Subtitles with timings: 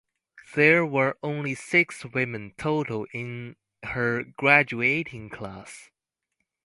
[0.55, 5.91] There were only six women total in her graduating class.